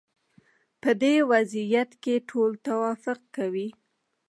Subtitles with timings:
[0.81, 3.67] په دې وضعیت کې ټول توافق کوي.